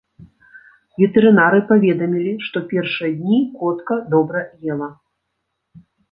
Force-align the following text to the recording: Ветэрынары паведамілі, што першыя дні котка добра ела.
Ветэрынары 1.01 1.59
паведамілі, 1.71 2.31
што 2.45 2.57
першыя 2.71 3.09
дні 3.19 3.39
котка 3.59 3.99
добра 4.15 4.41
ела. 4.77 4.89